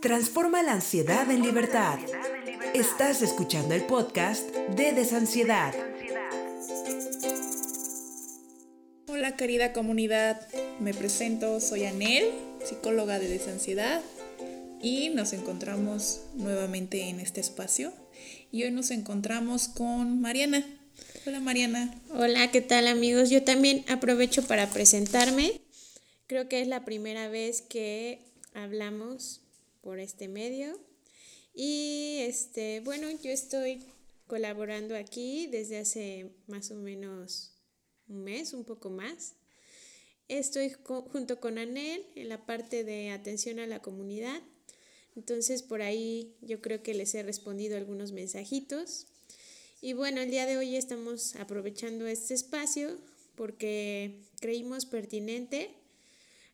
[0.00, 1.98] Transforma la ansiedad en libertad.
[2.72, 5.74] Estás escuchando el podcast de Desansiedad.
[9.08, 10.40] Hola querida comunidad,
[10.78, 12.30] me presento, soy Anel,
[12.64, 14.00] psicóloga de Desansiedad
[14.80, 17.92] y nos encontramos nuevamente en este espacio
[18.52, 20.64] y hoy nos encontramos con Mariana.
[21.26, 22.00] Hola Mariana.
[22.10, 23.30] Hola, ¿qué tal amigos?
[23.30, 25.60] Yo también aprovecho para presentarme.
[26.28, 28.20] Creo que es la primera vez que
[28.54, 29.40] hablamos
[29.88, 30.78] por este medio.
[31.54, 33.86] Y este, bueno, yo estoy
[34.26, 37.54] colaborando aquí desde hace más o menos
[38.06, 39.32] un mes, un poco más.
[40.28, 44.42] Estoy junto con Anel en la parte de atención a la comunidad.
[45.16, 49.06] Entonces por ahí yo creo que les he respondido algunos mensajitos.
[49.80, 52.94] Y bueno, el día de hoy estamos aprovechando este espacio
[53.36, 55.70] porque creímos pertinente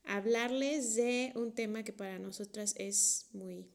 [0.04, 3.66] hablarles de un tema que para nosotras es muy...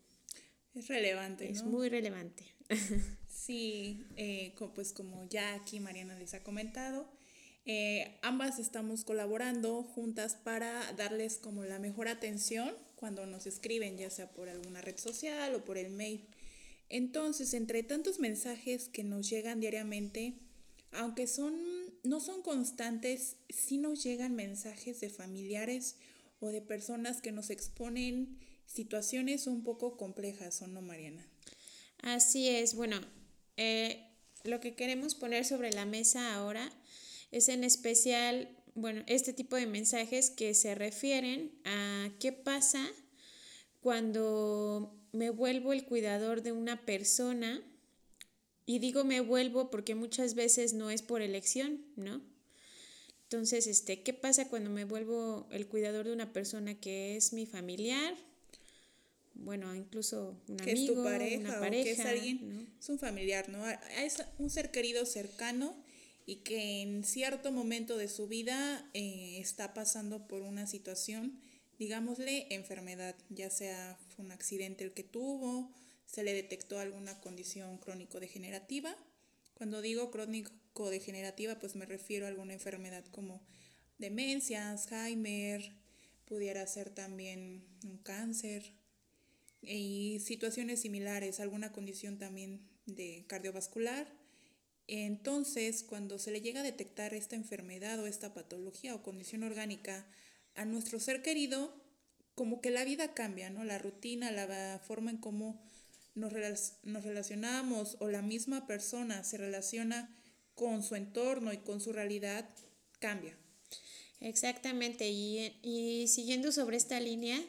[0.74, 1.50] Es relevante.
[1.50, 2.46] Es muy relevante.
[3.28, 7.10] sí, eh, pues como ya aquí Mariana les ha comentado,
[7.66, 14.10] eh, ambas estamos colaborando juntas para darles como la mejor atención cuando nos escriben, ya
[14.10, 16.28] sea por alguna red social o por el mail.
[16.90, 20.34] Entonces, entre tantos mensajes que nos llegan diariamente,
[20.92, 21.56] aunque son,
[22.04, 25.98] no son constantes, sí nos llegan mensajes de familiares
[26.40, 31.26] o de personas que nos exponen situaciones un poco complejas, ¿o no, Mariana?
[32.02, 33.00] Así es, bueno,
[33.58, 34.06] eh,
[34.44, 36.72] lo que queremos poner sobre la mesa ahora
[37.32, 42.88] es en especial, bueno, este tipo de mensajes que se refieren a qué pasa
[43.82, 47.62] cuando me vuelvo el cuidador de una persona,
[48.66, 52.22] y digo me vuelvo porque muchas veces no es por elección, ¿no?
[53.32, 57.46] Entonces, este, ¿qué pasa cuando me vuelvo el cuidador de una persona que es mi
[57.46, 58.16] familiar?
[59.36, 63.48] Bueno, incluso un amigo, es tu pareja, una pareja, que es alguien, es un familiar,
[63.50, 63.70] ¿no?
[63.70, 65.76] Es un ser querido cercano
[66.26, 71.40] y que en cierto momento de su vida eh, está pasando por una situación,
[71.78, 75.72] digámosle, enfermedad, ya sea un accidente el que tuvo,
[76.08, 78.96] se le detectó alguna condición crónico-degenerativa.
[79.54, 80.52] Cuando digo crónico
[80.88, 83.42] degenerativa, pues me refiero a alguna enfermedad como
[83.98, 85.74] demencia, Alzheimer,
[86.26, 88.72] pudiera ser también un cáncer
[89.62, 94.08] y situaciones similares, alguna condición también de cardiovascular.
[94.88, 100.08] Entonces, cuando se le llega a detectar esta enfermedad o esta patología o condición orgánica
[100.56, 101.74] a nuestro ser querido,
[102.36, 103.66] como que la vida cambia, ¿no?
[103.66, 105.62] La rutina, la forma en cómo
[106.16, 110.16] nos relacionamos o la misma persona se relaciona
[110.60, 112.50] con su entorno y con su realidad
[113.00, 113.34] cambia.
[114.20, 117.40] Exactamente, y, siguiendo sobre esta línea,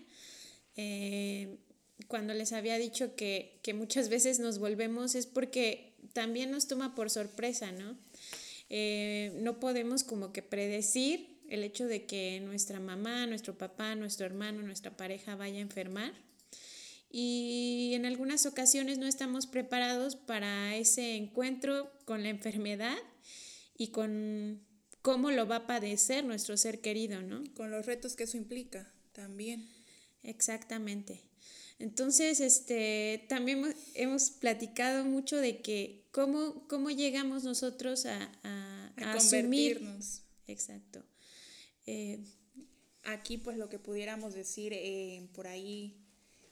[0.76, 1.58] eh,
[2.06, 7.10] cuando les había dicho que, muchas veces nos volvemos es porque también nos toma por
[7.10, 7.98] sorpresa, ¿no?
[8.68, 14.26] Eh, no podemos como que predecir el hecho de que nuestra mamá, nuestro papá, nuestro
[14.26, 16.12] hermano, nuestra pareja vaya a enfermar.
[17.10, 22.96] Y en algunas ocasiones no estamos preparados para ese encuentro con la enfermedad
[23.76, 24.64] y con
[25.02, 27.42] cómo lo va a padecer nuestro ser querido, ¿no?
[27.54, 29.68] Con los retos que eso implica también.
[30.22, 31.20] Exactamente.
[31.78, 39.16] Entonces, este, también hemos, platicado mucho de que cómo, cómo llegamos nosotros a, a, a,
[39.16, 40.22] convertirnos.
[40.46, 41.02] Exacto.
[41.86, 42.20] Eh,
[43.04, 45.99] Aquí, pues lo que pudiéramos decir eh, por ahí,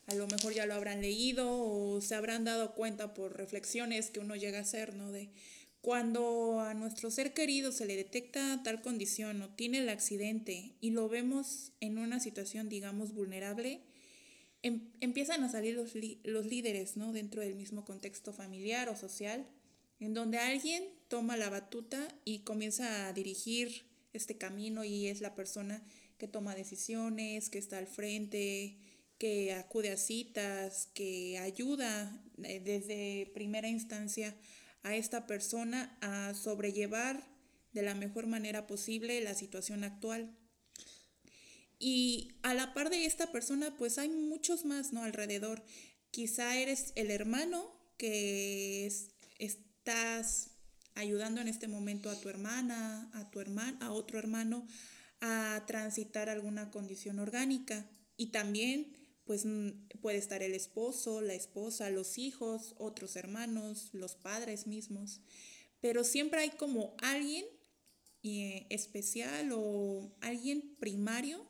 [0.09, 4.21] a lo mejor ya lo habrán leído o se habrán dado cuenta por reflexiones que
[4.21, 5.13] uno llega a hacer, ¿no?
[5.13, 5.29] De
[5.83, 10.91] cuando a nuestro ser querido se le detecta tal condición o tiene el accidente y
[10.91, 13.83] lo vemos en una situación, digamos, vulnerable,
[14.63, 15.93] em, empiezan a salir los,
[16.25, 17.13] los líderes ¿no?
[17.13, 19.47] dentro del mismo contexto familiar o social,
[20.01, 25.35] en donde alguien toma la batuta y comienza a dirigir este camino y es la
[25.35, 25.85] persona
[26.17, 28.79] que toma decisiones, que está al frente,
[29.19, 34.35] que acude a citas, que ayuda eh, desde primera instancia
[34.83, 37.23] a esta persona a sobrellevar
[37.73, 40.37] de la mejor manera posible la situación actual.
[41.79, 45.03] Y a la par de esta persona, pues hay muchos más, ¿no?
[45.03, 45.63] Alrededor.
[46.11, 48.87] Quizá eres el hermano que
[49.39, 50.51] estás
[50.95, 54.67] ayudando en este momento a tu hermana, a tu hermano, a otro hermano
[55.21, 57.89] a transitar alguna condición orgánica.
[58.17, 58.98] Y también
[59.29, 65.21] pues mm, puede estar el esposo, la esposa, los hijos, otros hermanos, los padres mismos,
[65.83, 67.45] pero siempre hay como alguien
[68.25, 71.47] eh, especial o alguien primario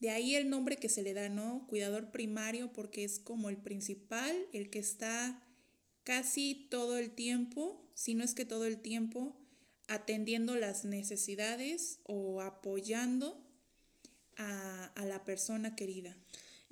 [0.00, 1.66] De ahí el nombre que se le da, ¿no?
[1.68, 5.46] Cuidador primario porque es como el principal, el que está
[6.04, 9.36] casi todo el tiempo, si no es que todo el tiempo,
[9.88, 13.46] atendiendo las necesidades o apoyando
[14.36, 16.16] a, a la persona querida.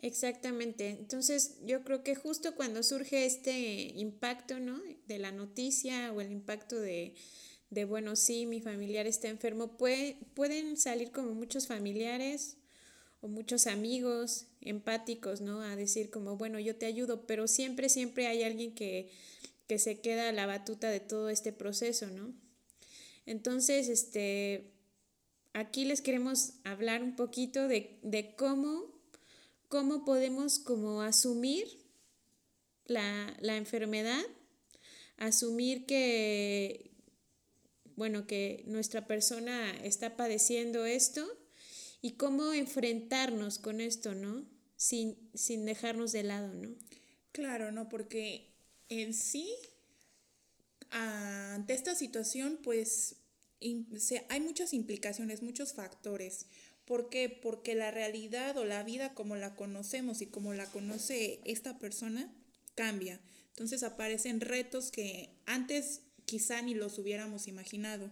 [0.02, 0.88] Exactamente.
[0.88, 4.80] Entonces, yo creo que justo cuando surge este impacto, ¿no?
[5.06, 7.14] De la noticia o el impacto de,
[7.70, 12.56] de bueno, sí, mi familiar está enfermo, puede, pueden salir como muchos familiares
[13.20, 15.62] o muchos amigos empáticos, ¿no?
[15.62, 19.10] A decir como, bueno, yo te ayudo, pero siempre, siempre hay alguien que,
[19.68, 22.34] que se queda a la batuta de todo este proceso, ¿no?
[23.26, 24.72] Entonces, este,
[25.52, 28.91] aquí les queremos hablar un poquito de, de cómo
[29.72, 31.66] cómo podemos como asumir
[32.84, 34.22] la, enfermedad,
[35.16, 36.90] asumir que,
[37.96, 41.26] bueno, que nuestra persona está padeciendo esto
[42.02, 44.44] y cómo enfrentarnos con esto, ¿no?
[44.76, 46.76] Sin, sin dejarnos de lado, ¿no?
[47.32, 47.88] Claro, ¿no?
[47.88, 48.52] Porque
[48.90, 49.48] en sí,
[50.90, 53.16] ante esta situación, pues
[54.28, 56.44] hay muchas implicaciones, muchos factores.
[56.92, 57.30] ¿Por qué?
[57.30, 62.30] Porque la realidad o la vida como la conocemos y como la conoce esta persona
[62.74, 63.18] cambia.
[63.48, 68.10] Entonces aparecen retos que antes quizá ni los hubiéramos imaginado.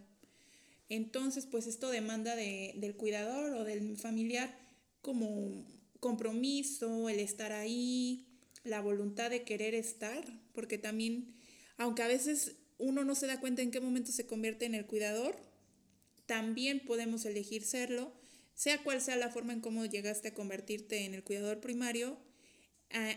[0.89, 4.59] Entonces, pues esto demanda del cuidador o del familiar
[5.03, 5.63] como
[6.01, 8.29] compromiso, el estar ahí,
[8.65, 10.25] la voluntad de querer estar,
[10.55, 11.35] porque también,
[11.77, 14.87] aunque a veces uno no se da cuenta en qué momento se convierte en el
[14.87, 15.37] cuidador,
[16.25, 18.19] también podemos elegir serlo
[18.61, 22.19] sea cual sea la forma en cómo llegaste a convertirte en el cuidador primario,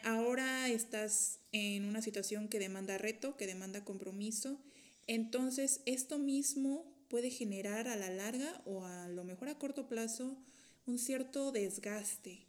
[0.06, 4.58] ahora estás en una situación que demanda reto, que demanda compromiso.
[5.06, 10.38] Entonces, esto mismo puede generar a la larga o a lo mejor a corto plazo
[10.86, 12.46] un cierto desgaste.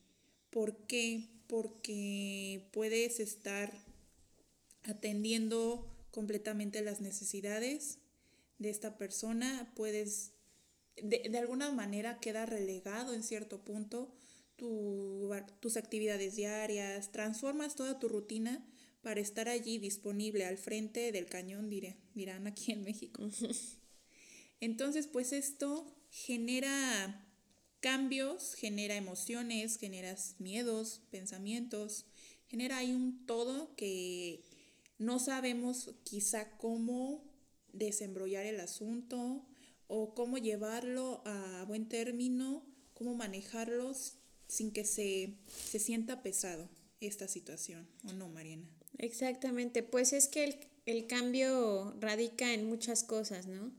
[0.50, 1.26] ¿Por qué?
[1.48, 3.76] Porque puedes estar
[4.84, 7.98] atendiendo completamente las necesidades
[8.60, 10.33] de esta persona, puedes
[10.96, 14.14] de, alguna manera queda relegado en cierto punto
[14.56, 18.64] tus actividades diarias, transformas toda tu rutina
[19.02, 23.22] para estar allí disponible al frente del cañón, dirán aquí en México.
[24.60, 27.26] Entonces, pues esto genera
[27.80, 32.06] cambios, genera emociones, genera miedos, pensamientos,
[32.46, 34.42] genera ahí un todo que
[34.96, 37.24] no sabemos quizá cómo
[37.72, 39.44] desembrollar el asunto,
[39.88, 42.64] o cómo llevarlo a buen término,
[42.94, 44.14] cómo manejarlos
[44.48, 46.68] sin que se, se sienta pesado
[47.00, 48.68] esta situación, ¿o no, Mariana?
[48.98, 53.72] Exactamente, pues es que el, el cambio radica en muchas cosas, ¿no?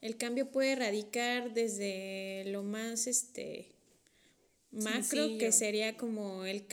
[0.00, 3.72] El cambio puede radicar desde lo más este
[4.72, 6.66] macro, que sería como el,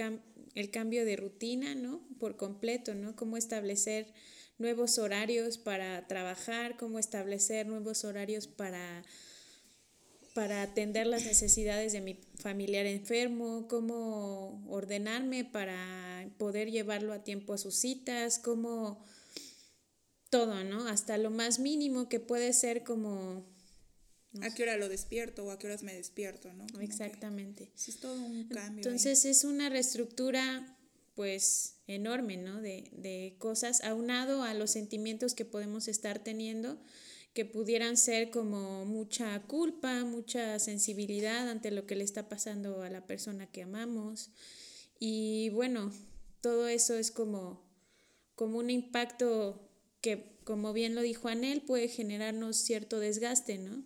[0.55, 2.01] el cambio de rutina, ¿no?
[2.19, 3.15] Por completo, ¿no?
[3.15, 4.11] Cómo establecer
[4.59, 9.03] nuevos horarios para trabajar, cómo establecer nuevos horarios para,
[10.33, 17.53] para atender las necesidades de mi familiar enfermo, cómo ordenarme para poder llevarlo a tiempo
[17.53, 19.05] a sus citas, cómo
[20.29, 20.87] todo, ¿no?
[20.87, 23.47] Hasta lo más mínimo que puede ser como...
[24.41, 26.67] ¿A qué hora lo despierto o a qué horas me despierto, no?
[26.81, 27.71] Exactamente.
[27.75, 28.83] es todo un cambio.
[28.83, 30.77] Entonces es una reestructura
[31.19, 32.61] pues enorme, ¿no?
[32.61, 36.79] De, de cosas aunado a los sentimientos que podemos estar teniendo
[37.33, 42.89] que pudieran ser como mucha culpa, mucha sensibilidad ante lo que le está pasando a
[42.89, 44.29] la persona que amamos.
[44.97, 45.91] Y bueno,
[46.39, 47.69] todo eso es como,
[48.35, 53.83] como un impacto que, como bien lo dijo Anel, puede generarnos cierto desgaste, ¿no?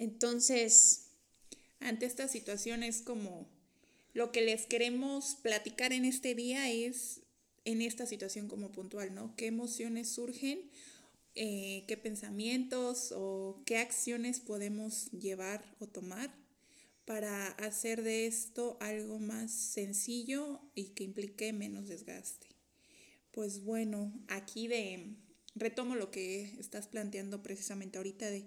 [0.00, 1.06] Entonces...
[1.78, 3.48] Ante esta situación es como
[4.12, 7.22] lo que les queremos platicar en este día es
[7.64, 9.34] en esta situación como puntual, ¿no?
[9.36, 10.70] ¿Qué emociones surgen?
[11.34, 16.34] Eh, ¿Qué pensamientos o qué acciones podemos llevar o tomar
[17.04, 22.48] para hacer de esto algo más sencillo y que implique menos desgaste?
[23.30, 25.16] Pues bueno, aquí de
[25.54, 28.46] retomo lo que estás planteando precisamente ahorita de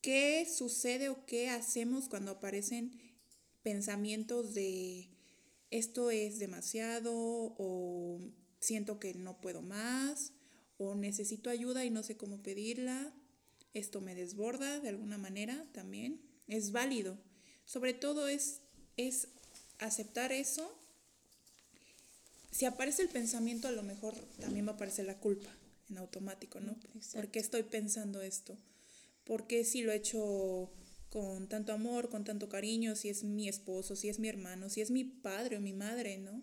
[0.00, 3.07] qué sucede o qué hacemos cuando aparecen
[3.62, 5.08] pensamientos de
[5.70, 8.20] esto es demasiado o
[8.60, 10.32] siento que no puedo más
[10.78, 13.12] o necesito ayuda y no sé cómo pedirla,
[13.74, 17.18] esto me desborda de alguna manera también, es válido.
[17.64, 18.60] Sobre todo es,
[18.96, 19.28] es
[19.78, 20.74] aceptar eso.
[22.50, 25.50] Si aparece el pensamiento, a lo mejor también va a aparecer la culpa
[25.90, 26.76] en automático, ¿no?
[27.12, 28.56] ¿Por qué estoy pensando esto?
[29.24, 30.70] ¿Por qué si lo he hecho
[31.08, 34.80] con tanto amor, con tanto cariño, si es mi esposo, si es mi hermano, si
[34.80, 36.42] es mi padre o mi madre, ¿no?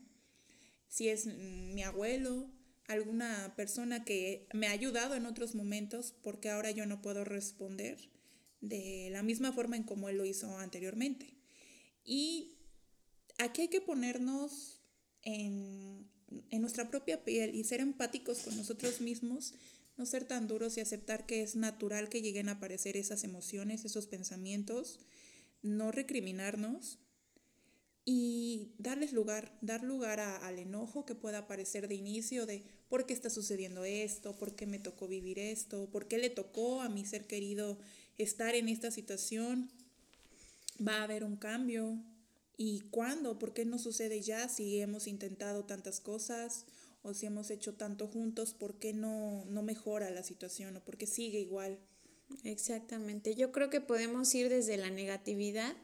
[0.87, 2.49] Si es mi abuelo,
[2.87, 8.09] alguna persona que me ha ayudado en otros momentos, porque ahora yo no puedo responder
[8.61, 11.37] de la misma forma en como él lo hizo anteriormente.
[12.03, 12.57] Y
[13.37, 14.81] aquí hay que ponernos
[15.21, 16.09] en,
[16.49, 19.53] en nuestra propia piel y ser empáticos con nosotros mismos
[19.97, 23.85] no ser tan duros y aceptar que es natural que lleguen a aparecer esas emociones,
[23.85, 24.99] esos pensamientos,
[25.61, 26.99] no recriminarnos
[28.05, 33.13] y darles lugar, dar lugar al enojo que pueda aparecer de inicio de por qué
[33.13, 37.05] está sucediendo esto, por qué me tocó vivir esto, por qué le tocó a mi
[37.05, 37.79] ser querido
[38.17, 39.71] estar en esta situación.
[40.85, 41.99] Va a haber un cambio.
[42.57, 43.39] ¿Y cuándo?
[43.39, 46.65] ¿Por qué no sucede ya si hemos intentado tantas cosas?
[47.05, 50.97] O si hemos hecho tanto juntos, ¿por qué no, no mejora la situación o por
[50.97, 51.77] qué sigue igual?
[52.43, 55.75] Exactamente, yo creo que podemos ir desde la negatividad,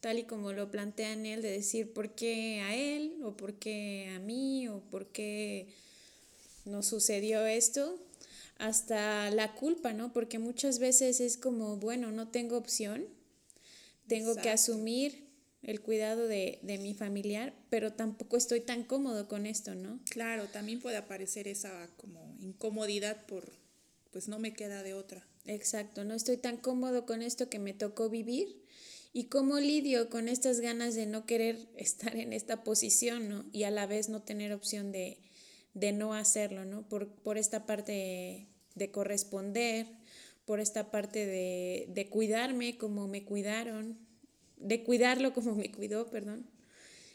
[0.00, 4.10] tal y como lo plantean él, de decir por qué a él o por qué
[4.16, 5.68] a mí o por qué
[6.64, 7.98] nos sucedió esto,
[8.56, 10.14] hasta la culpa, ¿no?
[10.14, 13.04] Porque muchas veces es como, bueno, no tengo opción,
[14.08, 15.25] tengo que asumir
[15.66, 19.98] el cuidado de, de, mi familiar, pero tampoco estoy tan cómodo con esto, ¿no?
[20.08, 23.50] Claro, también puede aparecer esa como incomodidad por,
[24.12, 25.26] pues no me queda de otra.
[25.44, 28.62] Exacto, no estoy tan cómodo con esto que me tocó vivir
[29.12, 33.44] y cómo lidio con estas ganas de no querer estar en esta posición, ¿no?
[33.52, 35.18] Y a la vez no tener opción de,
[35.74, 36.88] de no hacerlo, ¿no?
[36.88, 38.46] Por, por esta parte de,
[38.76, 39.88] de corresponder,
[40.44, 44.05] por esta parte de, de cuidarme como me cuidaron,
[44.56, 46.46] de cuidarlo como me cuidó, perdón.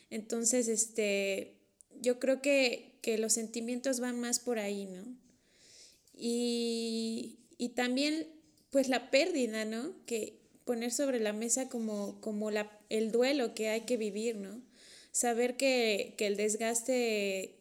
[0.09, 1.53] Entonces, este,
[2.01, 5.03] yo creo que, que los sentimientos van más por ahí, ¿no?
[6.13, 8.27] Y, y, también,
[8.69, 9.93] pues la pérdida, ¿no?
[10.05, 14.61] Que poner sobre la mesa como, como la, el duelo que hay que vivir, ¿no?
[15.11, 17.55] Saber que, que el desgaste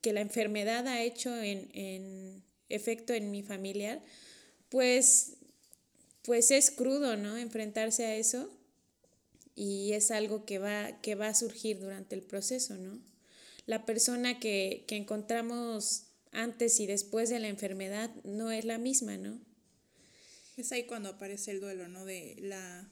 [0.00, 4.00] que la enfermedad ha hecho en, en efecto en mi familiar,
[4.68, 5.34] pues,
[6.22, 7.36] pues es crudo, ¿no?
[7.36, 8.48] Enfrentarse a eso
[9.58, 13.02] y es algo que va, que va a surgir durante el proceso, ¿no?
[13.66, 19.16] La persona que, que encontramos antes y después de la enfermedad no es la misma,
[19.16, 19.40] ¿no?
[20.56, 22.04] Es ahí cuando aparece el duelo, ¿no?
[22.04, 22.88] De la,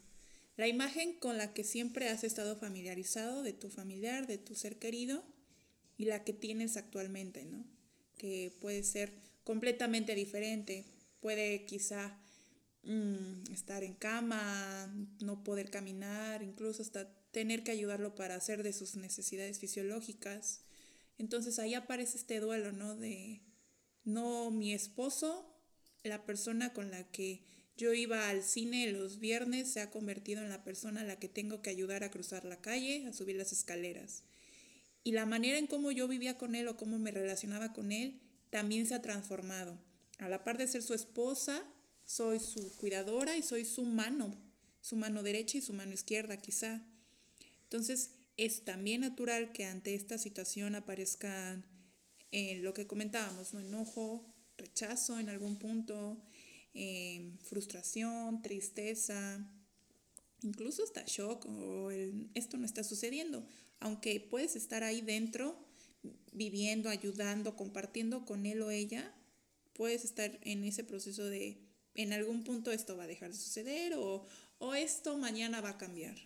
[0.57, 4.81] la imagen con la que siempre has estado familiarizado de tu familiar, de tu ser
[4.81, 5.23] querido
[5.97, 7.65] y la que tienes actualmente, ¿no?
[8.19, 9.13] Que puede ser
[9.45, 10.85] completamente diferente.
[11.21, 12.19] Puede quizá
[12.87, 18.73] Mm, estar en cama, no poder caminar, incluso hasta tener que ayudarlo para hacer de
[18.73, 20.61] sus necesidades fisiológicas.
[21.19, 22.95] Entonces ahí aparece este duelo, ¿no?
[22.95, 23.43] De
[24.05, 25.52] no mi esposo,
[26.05, 27.45] la persona con la que
[27.76, 31.28] yo iba al cine los viernes se ha convertido en la persona a la que
[31.28, 34.23] tengo que ayudar a cruzar la calle, a subir las escaleras.
[35.02, 38.21] Y la manera en cómo yo vivía con él o cómo me relacionaba con él
[38.50, 39.76] también se ha transformado.
[40.19, 41.64] A la par de ser su esposa,
[42.07, 44.35] soy su cuidadora y soy su mano,
[44.81, 46.83] su mano derecha y su mano izquierda quizá.
[47.65, 51.67] Entonces es también natural que ante esta situación aparezcan
[52.31, 53.61] eh, lo que comentábamos, ¿no?
[53.61, 54.25] enojo,
[54.57, 56.23] rechazo en algún punto,
[56.75, 59.45] eh, frustración, tristeza,
[60.43, 61.91] incluso hasta shock o
[62.35, 63.47] esto no está sucediendo,
[63.81, 65.59] aunque puedes estar ahí dentro
[66.33, 69.13] viviendo, ayudando, compartiendo con él o ella,
[69.73, 71.66] puedes estar en ese proceso de
[71.97, 74.26] en algún punto esto va a dejar de suceder o,
[74.59, 76.17] o esto mañana va a cambiar.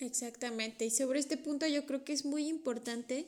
[0.00, 0.84] Exactamente.
[0.84, 3.26] Y sobre este punto yo creo que es muy importante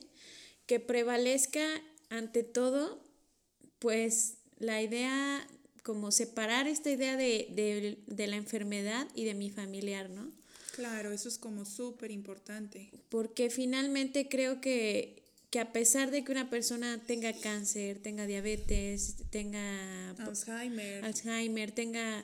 [0.65, 1.65] que prevalezca
[2.09, 3.01] ante todo,
[3.79, 5.47] pues la idea,
[5.83, 10.31] como separar esta idea de, de, de la enfermedad y de mi familiar, ¿no?
[10.75, 12.89] Claro, eso es como súper importante.
[13.09, 19.15] Porque finalmente creo que que a pesar de que una persona tenga cáncer, tenga diabetes,
[19.31, 22.23] tenga Alzheimer, Alzheimer tenga,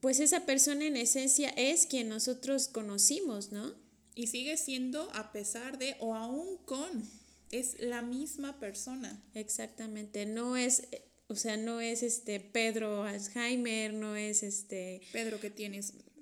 [0.00, 3.74] pues esa persona en esencia es quien nosotros conocimos, ¿no?
[4.14, 7.08] Y sigue siendo a pesar de o aún con,
[7.50, 9.22] es la misma persona.
[9.34, 10.88] Exactamente, no es,
[11.28, 15.00] o sea, no es este Pedro Alzheimer, no es este...
[15.12, 15.80] Pedro que tiene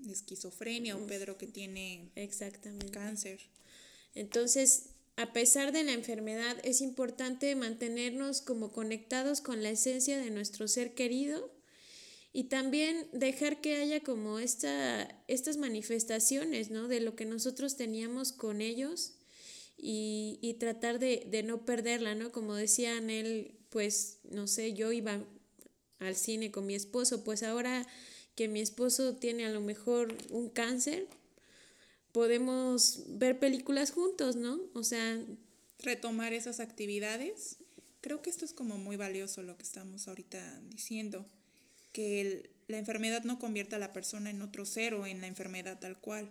[0.09, 2.92] esquizofrenia o Pedro que tiene Exactamente.
[2.92, 3.40] cáncer.
[4.14, 4.89] Entonces,
[5.20, 10.66] a pesar de la enfermedad, es importante mantenernos como conectados con la esencia de nuestro
[10.66, 11.52] ser querido
[12.32, 16.88] y también dejar que haya como esta, estas manifestaciones ¿no?
[16.88, 19.18] de lo que nosotros teníamos con ellos
[19.76, 22.32] y, y tratar de, de, no perderla, ¿no?
[22.32, 25.22] Como decían él, pues, no sé, yo iba
[25.98, 27.86] al cine con mi esposo, pues ahora
[28.34, 31.06] que mi esposo tiene a lo mejor un cáncer,
[32.12, 34.61] podemos ver películas juntos, ¿no?
[34.75, 35.21] O sea...
[35.79, 37.57] Retomar esas actividades.
[38.00, 41.26] Creo que esto es como muy valioso lo que estamos ahorita diciendo,
[41.93, 45.79] que la enfermedad no convierta a la persona en otro ser o en la enfermedad
[45.79, 46.31] tal cual.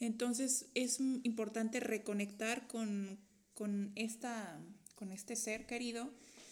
[0.00, 3.18] Entonces es importante reconectar con,
[3.54, 4.60] con, esta,
[4.96, 6.10] con este ser querido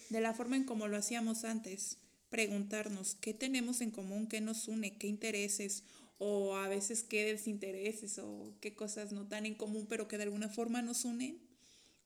[0.09, 1.99] de la forma en como lo hacíamos antes.
[2.29, 5.83] Preguntarnos qué tenemos en común, qué nos une, qué intereses
[6.23, 10.25] o a veces qué desintereses o qué cosas no tan en común pero que de
[10.25, 11.41] alguna forma nos unen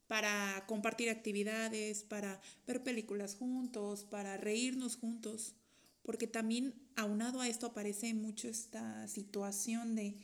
[0.06, 5.54] para compartir actividades, para ver películas juntos, para reírnos juntos,
[6.02, 10.16] porque también aunado a esto aparece mucho esta situación de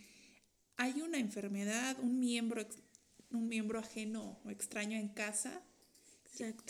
[0.77, 2.65] hay una enfermedad, un miembro,
[3.33, 5.63] un miembro ajeno o extraño en casa.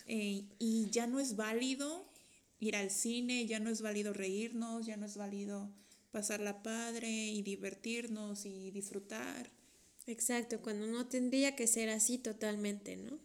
[0.07, 2.11] Eh, y ya no es válido
[2.59, 5.71] ir al cine, ya no es válido reírnos, ya no es válido
[6.11, 9.51] pasarla padre y divertirnos y disfrutar.
[10.07, 13.19] Exacto, cuando no tendría que ser así totalmente, ¿no?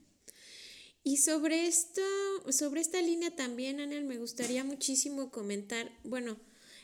[1.03, 2.01] Y sobre esto,
[2.49, 6.37] sobre esta línea también, Anel, me gustaría muchísimo comentar, bueno,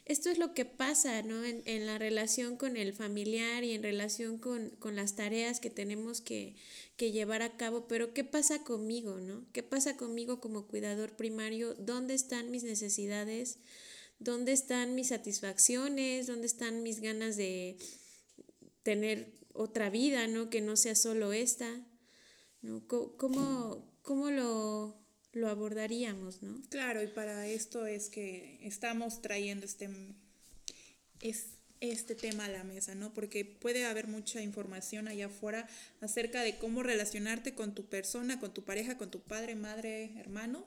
[0.05, 1.43] esto es lo que pasa ¿no?
[1.43, 5.69] en, en, la relación con el familiar y en relación con, con las tareas que
[5.69, 6.55] tenemos que,
[6.97, 9.19] que, llevar a cabo, pero ¿qué pasa conmigo?
[9.19, 9.45] ¿no?
[9.53, 11.75] ¿Qué pasa conmigo como cuidador primario?
[11.75, 13.57] ¿Dónde están mis necesidades?
[14.21, 16.27] ¿Dónde están mis satisfacciones?
[16.27, 17.75] ¿Dónde están mis ganas de
[18.83, 20.51] tener otra vida, ¿no?
[20.51, 21.67] que no sea solo esta?
[22.61, 22.85] ¿no?
[22.87, 24.95] ¿Cómo, cómo lo,
[25.33, 26.61] lo abordaríamos, ¿no?
[26.69, 29.89] Claro, y para esto es que estamos trayendo este,
[31.19, 31.47] es,
[31.79, 33.15] este tema a la mesa, ¿no?
[33.15, 35.67] Porque puede haber mucha información allá afuera
[35.99, 40.63] acerca de cómo relacionarte con tu persona, con tu pareja, con tu padre, madre, hermano,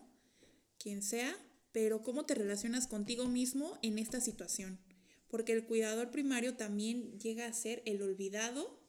[0.76, 1.36] quien sea,
[1.74, 4.78] pero cómo te relacionas contigo mismo en esta situación.
[5.28, 8.80] Porque el cuidador primario también llega a ser el olvidado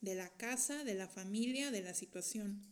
[0.00, 2.62] de la casa, de la familia, de la situación.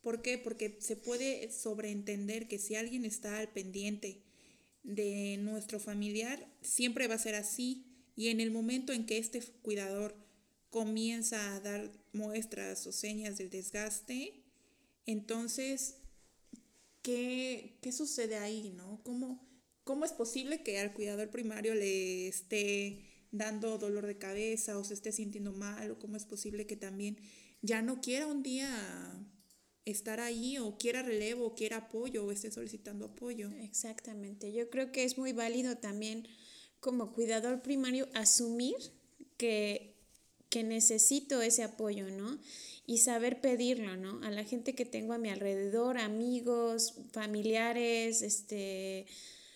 [0.00, 0.38] ¿Por qué?
[0.38, 4.22] Porque se puede sobreentender que si alguien está al pendiente
[4.84, 7.84] de nuestro familiar, siempre va a ser así.
[8.14, 10.14] Y en el momento en que este cuidador
[10.70, 14.44] comienza a dar muestras o señas del desgaste,
[15.04, 15.96] entonces,
[17.02, 18.70] ¿qué, qué sucede ahí?
[18.70, 19.02] ¿no?
[19.04, 19.48] ¿Cómo,
[19.84, 24.94] ¿Cómo es posible que al cuidador primario le esté dando dolor de cabeza o se
[24.94, 25.90] esté sintiendo mal?
[25.90, 27.18] ¿O cómo es posible que también
[27.62, 28.68] ya no quiera un día
[29.90, 33.50] estar ahí o quiera relevo o quiera apoyo o esté solicitando apoyo.
[33.52, 34.52] Exactamente.
[34.52, 36.28] Yo creo que es muy válido también
[36.80, 38.76] como cuidador primario asumir
[39.36, 39.87] que,
[40.48, 42.38] que necesito ese apoyo, ¿no?
[42.86, 44.22] Y saber pedirlo, ¿no?
[44.22, 49.06] A la gente que tengo a mi alrededor, amigos, familiares, este...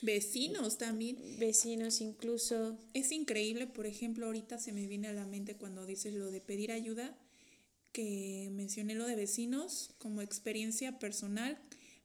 [0.03, 1.17] Vecinos también.
[1.39, 2.77] Vecinos incluso.
[2.93, 6.41] Es increíble, por ejemplo, ahorita se me viene a la mente cuando dices lo de
[6.41, 7.17] pedir ayuda
[7.93, 11.59] que mencioné lo de vecinos como experiencia personal.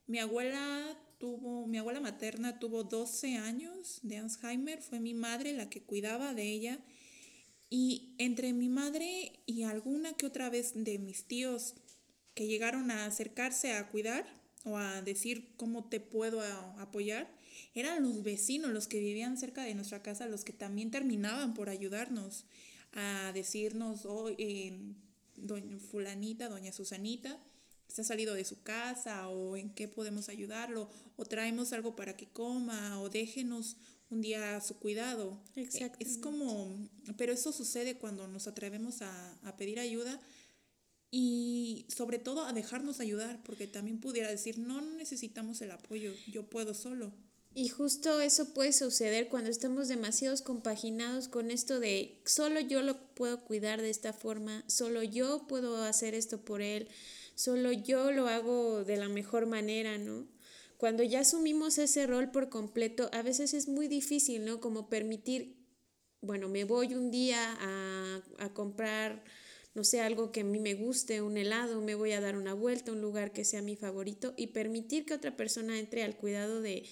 [0.05, 5.69] Mi abuela tuvo, mi abuela materna tuvo 12 años de Alzheimer, fue mi madre la
[5.69, 6.79] que cuidaba de ella.
[7.69, 11.75] Y entre mi madre y alguna que otra vez de mis tíos
[12.33, 14.25] que llegaron a acercarse a cuidar
[14.63, 16.41] o a decir cómo te puedo
[16.79, 17.29] apoyar,
[17.73, 21.69] eran los vecinos los que vivían cerca de nuestra casa, los que también terminaban por
[21.69, 22.45] ayudarnos
[22.93, 24.29] a decirnos, oh,
[25.35, 27.39] doña fulanita, doña Susanita,
[27.87, 32.15] se ha salido de su casa o en qué podemos ayudarlo o traemos algo para
[32.15, 33.77] que coma o déjenos
[34.09, 35.39] un día a su cuidado.
[35.55, 35.97] Exacto.
[35.99, 40.19] Es como, pero eso sucede cuando nos atrevemos a, a pedir ayuda
[41.11, 46.49] y sobre todo a dejarnos ayudar, porque también pudiera decir, no necesitamos el apoyo, yo
[46.49, 47.13] puedo solo.
[47.53, 52.99] Y justo eso puede suceder cuando estamos demasiados compaginados con esto de solo yo lo
[53.15, 56.87] puedo cuidar de esta forma, solo yo puedo hacer esto por él,
[57.37, 60.27] solo yo lo hago de la mejor manera, ¿no?
[60.77, 64.59] Cuando ya asumimos ese rol por completo, a veces es muy difícil, ¿no?
[64.59, 65.55] Como permitir,
[66.21, 69.23] bueno, me voy un día a, a comprar,
[69.73, 72.53] no sé, algo que a mí me guste, un helado, me voy a dar una
[72.53, 76.17] vuelta a un lugar que sea mi favorito y permitir que otra persona entre al
[76.17, 76.83] cuidado de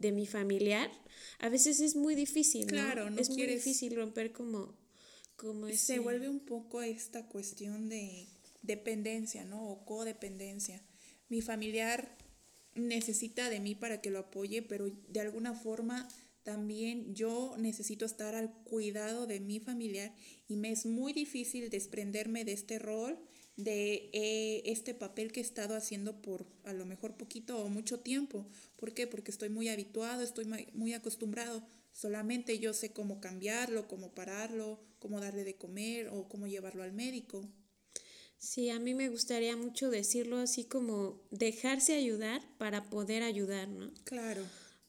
[0.00, 0.90] de mi familiar,
[1.38, 2.72] a veces es muy difícil, ¿no?
[2.72, 4.74] Claro, no es muy difícil romper como,
[5.36, 8.26] como Se vuelve un poco esta cuestión de
[8.62, 9.70] dependencia, ¿no?
[9.70, 10.82] O codependencia.
[11.28, 12.16] Mi familiar
[12.74, 16.08] necesita de mí para que lo apoye, pero de alguna forma
[16.42, 20.14] también yo necesito estar al cuidado de mi familiar
[20.48, 23.18] y me es muy difícil desprenderme de este rol
[23.56, 28.00] de eh, este papel que he estado haciendo por a lo mejor poquito o mucho
[28.00, 28.46] tiempo.
[28.76, 29.06] ¿Por qué?
[29.06, 31.66] Porque estoy muy habituado, estoy muy acostumbrado.
[31.92, 36.92] Solamente yo sé cómo cambiarlo, cómo pararlo, cómo darle de comer o cómo llevarlo al
[36.92, 37.46] médico.
[38.40, 43.92] Sí, a mí me gustaría mucho decirlo así como dejarse ayudar para poder ayudar, ¿no?
[44.04, 44.42] Claro.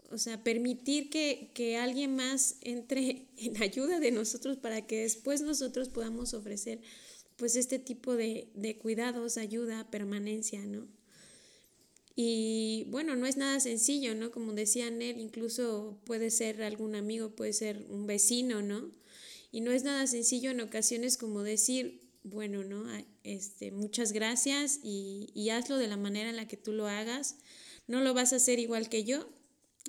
[0.10, 5.42] O sea, permitir que, que alguien más entre en ayuda de nosotros para que después
[5.42, 6.80] nosotros podamos ofrecer
[7.36, 10.88] pues este tipo de, de cuidados, ayuda, permanencia, ¿no?
[12.16, 14.32] Y bueno, no es nada sencillo, ¿no?
[14.32, 18.92] Como decía Nel, incluso puede ser algún amigo, puede ser un vecino, ¿no?
[19.52, 22.86] Y no es nada sencillo en ocasiones como decir, bueno, ¿no?
[23.24, 27.38] Este, muchas gracias y, y hazlo de la manera en la que tú lo hagas.
[27.88, 29.28] No lo vas a hacer igual que yo,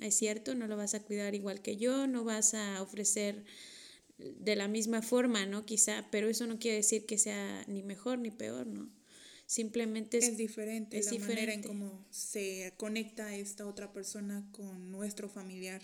[0.01, 3.45] es cierto, no lo vas a cuidar igual que yo, no vas a ofrecer
[4.17, 5.65] de la misma forma, ¿no?
[5.65, 8.89] Quizá, pero eso no quiere decir que sea ni mejor ni peor, ¿no?
[9.45, 15.81] Simplemente es, diferente la manera en cómo se conecta esta otra persona con nuestro familiar.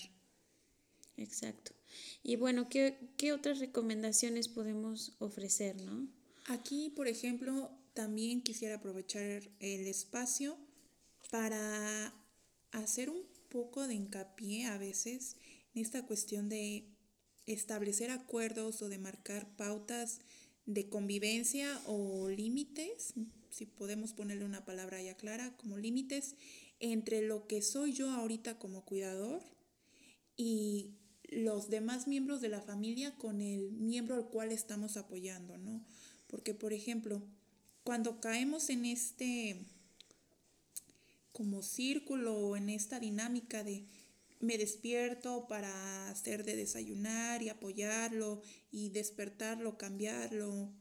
[1.17, 1.73] Exacto.
[2.23, 6.07] Y bueno, ¿qué, qué otras recomendaciones podemos ofrecer, no?
[6.49, 10.57] Aquí, por ejemplo, también quisiera aprovechar el espacio
[11.29, 12.11] para
[12.71, 15.35] hacer un poco de hincapié a veces
[15.75, 16.85] en esta cuestión de
[17.45, 20.21] establecer acuerdos o de marcar pautas
[20.65, 23.13] de convivencia o límites
[23.51, 26.35] si podemos ponerle una palabra ya clara, como límites
[26.79, 29.43] entre lo que soy yo ahorita como cuidador
[30.35, 35.85] y los demás miembros de la familia con el miembro al cual estamos apoyando, ¿no?
[36.29, 37.21] Porque, por ejemplo,
[37.83, 39.65] cuando caemos en este
[41.31, 43.85] como círculo o en esta dinámica de
[44.39, 50.71] me despierto para hacer de desayunar y apoyarlo y despertarlo, cambiarlo,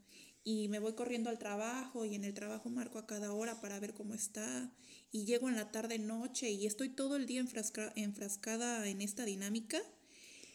[0.45, 3.81] y me voy corriendo al trabajo y en el trabajo marco a cada hora para
[3.81, 4.73] ver cómo está
[5.11, 9.79] y llego en la tarde noche y estoy todo el día enfrascada en esta dinámica,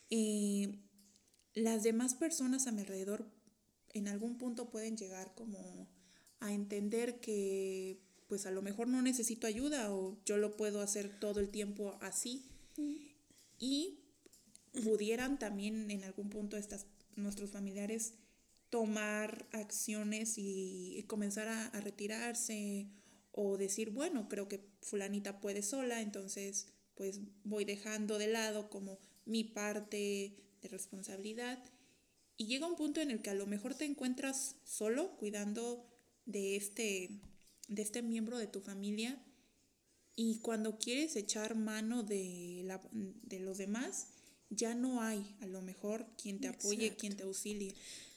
[0.10, 0.80] eh,
[1.54, 3.30] las demás personas a mi alrededor
[3.94, 5.88] en algún punto pueden llegar como
[6.40, 11.20] a entender que pues a lo mejor no necesito ayuda o yo lo puedo hacer
[11.20, 12.50] todo el tiempo así
[13.60, 14.00] y
[14.84, 18.16] pudieran también en algún punto estas nuestros familiares
[18.70, 22.88] tomar acciones y comenzar a, retirarse
[23.32, 29.00] o decir, bueno, creo que fulanita puede sola, entonces pues voy dejando de lado como
[29.26, 31.64] mi parte de responsabilidad.
[32.38, 35.86] Y llega un punto en el que a lo mejor te encuentras solo cuidando
[36.26, 37.10] de este,
[37.68, 39.22] de este miembro de tu familia
[40.16, 44.08] y cuando quieres echar mano de, la, de los demás,
[44.50, 47.74] ya no hay a lo mejor quien te apoye, quien te auxilie.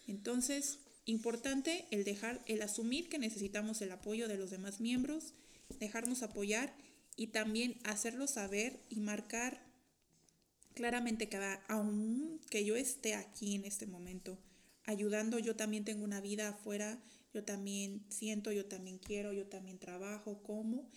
[0.07, 5.33] Entonces, importante el dejar, el asumir que necesitamos el apoyo de los demás miembros,
[5.81, 6.75] dejarnos apoyar
[7.17, 9.66] y también hacerlo saber y marcar
[10.77, 14.39] claramente cada, aun que yo esté aquí en este momento,
[14.85, 19.79] ayudando, yo también tengo una vida afuera, yo también siento, yo también quiero, yo también
[19.79, 20.89] trabajo, como,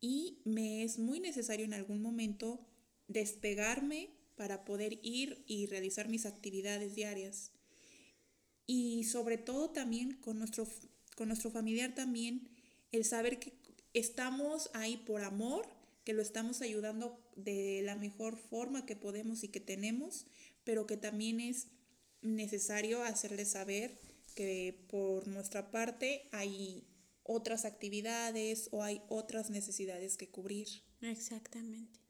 [0.00, 2.66] y me es muy necesario en algún momento
[3.06, 7.52] despegarme para poder ir y realizar mis actividades diarias.
[8.66, 10.66] Y sobre todo también con nuestro,
[11.14, 12.48] con nuestro familiar también
[12.90, 13.52] el saber que
[13.94, 15.68] estamos ahí por amor,
[16.10, 20.26] que lo estamos ayudando de la mejor forma que podemos y que tenemos,
[20.64, 21.68] pero que también es
[22.20, 23.96] necesario hacerle saber
[24.34, 26.82] que por nuestra parte hay
[27.22, 30.66] otras actividades o hay otras necesidades que cubrir.
[31.00, 32.00] Exactamente.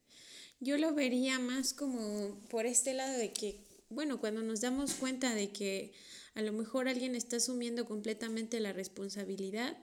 [0.60, 5.34] Yo lo vería más como por este lado de que, bueno, cuando nos damos cuenta
[5.34, 5.92] de que
[6.32, 9.76] a lo mejor alguien está asumiendo completamente la responsabilidad,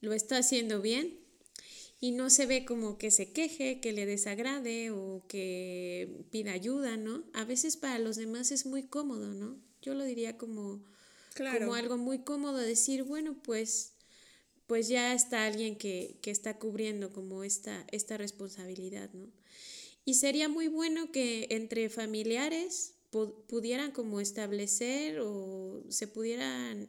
[0.00, 1.21] lo está haciendo bien
[2.02, 6.96] y no se ve como que se queje, que le desagrade o que pida ayuda,
[6.96, 7.22] ¿no?
[7.32, 9.56] A veces para los demás es muy cómodo, ¿no?
[9.82, 10.84] Yo lo diría como,
[11.36, 13.92] como algo muy cómodo decir, bueno, pues,
[14.66, 19.28] pues ya está alguien que, que está cubriendo como esta, esta responsabilidad, ¿no?
[20.04, 22.94] Y sería muy bueno que entre familiares
[23.46, 26.88] pudieran como establecer o se pudieran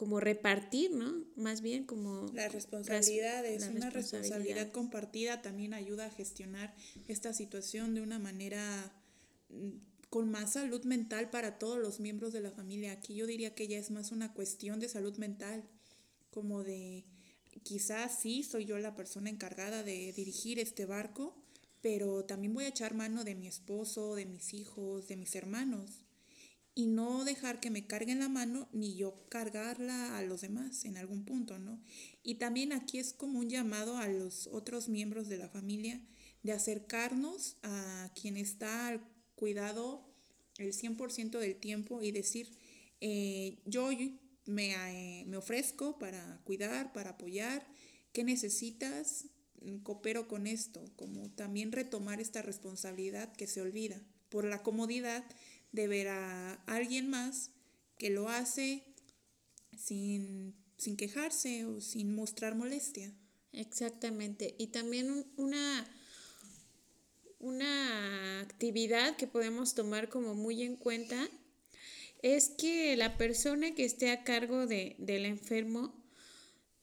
[0.00, 1.26] como repartir, ¿no?
[1.36, 2.26] Más bien como...
[2.32, 6.74] La responsabilidad es una responsabilidad compartida, también ayuda a gestionar
[7.06, 8.94] esta situación de una manera
[9.50, 9.72] mm,
[10.08, 12.92] con más salud mental para todos los miembros de la familia.
[12.92, 15.68] Aquí yo diría que ya es más una cuestión de salud mental,
[16.30, 17.04] como de
[17.62, 21.36] quizás sí soy yo la persona encargada de dirigir este barco,
[21.82, 25.99] pero también voy a echar mano de mi esposo, de mis hijos, de mis hermanos
[26.74, 30.96] y no dejar que me carguen la mano ni yo cargarla a los demás en
[30.96, 31.82] algún punto, ¿no?
[32.22, 36.00] Y también aquí es como un llamado a los otros miembros de la familia
[36.42, 39.00] de acercarnos a quien está
[39.34, 40.06] cuidado
[40.58, 42.56] el 100% del tiempo y decir,
[43.00, 43.90] eh, yo
[44.46, 47.66] me, eh, me ofrezco para cuidar, para apoyar,
[48.12, 49.26] ¿qué necesitas?
[49.82, 55.24] Coopero con esto, como también retomar esta responsabilidad que se olvida por la comodidad
[55.72, 57.50] de ver a alguien más
[57.98, 58.82] que lo hace
[59.76, 63.12] sin, sin quejarse o sin mostrar molestia.
[63.52, 64.54] Exactamente.
[64.58, 65.86] Y también una,
[67.38, 71.28] una actividad que podemos tomar como muy en cuenta
[72.22, 75.94] es que la persona que esté a cargo de, del enfermo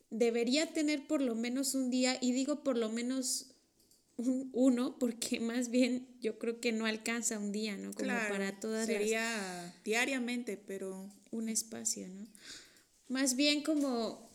[0.09, 3.56] debería tener por lo menos un día, y digo por lo menos
[4.17, 7.93] un, uno, porque más bien yo creo que no alcanza un día, ¿no?
[7.93, 12.27] Como para todas sería diariamente, pero un espacio, ¿no?
[13.07, 14.27] Más bien como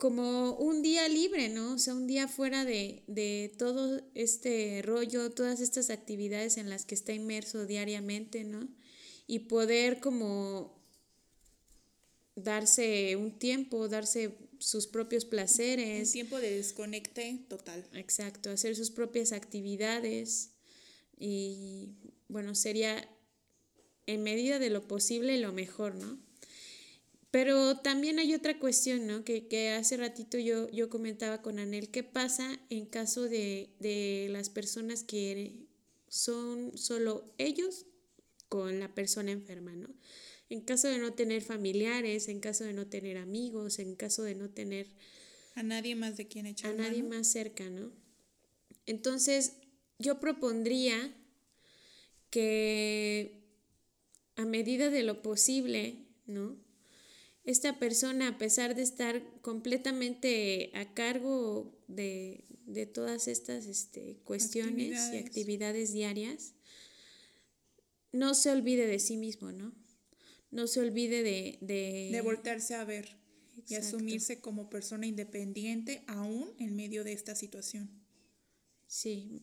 [0.00, 1.74] como un día libre, ¿no?
[1.74, 6.86] O sea, un día fuera de, de, todo este rollo, todas estas actividades en las
[6.86, 8.66] que está inmerso diariamente, ¿no?
[9.26, 10.80] Y poder como
[12.34, 16.08] darse un tiempo, darse sus propios placeres.
[16.08, 17.84] Un tiempo de desconecte total.
[17.94, 20.52] Exacto, hacer sus propias actividades
[21.18, 21.96] y
[22.28, 23.08] bueno, sería
[24.06, 26.18] en medida de lo posible lo mejor, ¿no?
[27.30, 29.24] Pero también hay otra cuestión, ¿no?
[29.24, 34.28] Que, que hace ratito yo, yo comentaba con Anel, ¿qué pasa en caso de, de
[34.30, 35.66] las personas que
[36.08, 37.86] son solo ellos
[38.48, 39.88] con la persona enferma, ¿no?
[40.50, 44.34] En caso de no tener familiares, en caso de no tener amigos, en caso de
[44.34, 44.88] no tener...
[45.54, 47.92] A nadie más de quien echar A nadie más cerca, ¿no?
[48.86, 49.54] Entonces,
[49.98, 51.16] yo propondría
[52.30, 53.40] que
[54.36, 56.56] a medida de lo posible, ¿no?
[57.44, 62.44] esta persona, a pesar de estar completamente a cargo de,
[62.92, 66.54] todas estas este, cuestiones y actividades diarias,
[68.12, 69.72] no se olvide de sí mismo, ¿no?
[70.50, 71.58] No se olvide de...
[71.60, 73.16] De, voltearse a ver
[73.68, 77.90] y asumirse como persona independiente aún en medio de esta situación.
[78.86, 79.42] Sí.